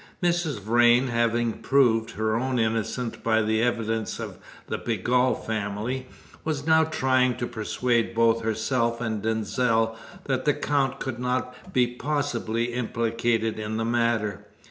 [0.23, 0.59] Mrs.
[0.59, 6.07] Vrain having proved her own innocence by the evidence of the Pegall family,
[6.43, 11.85] was now trying to persuade both herself and Denzil that the Count could not be
[11.85, 14.47] possibly implicated in the matter.